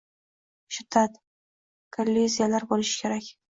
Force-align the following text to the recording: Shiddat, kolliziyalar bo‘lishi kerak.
Shiddat, 0.77 1.19
kolliziyalar 1.99 2.69
bo‘lishi 2.75 3.01
kerak. 3.07 3.33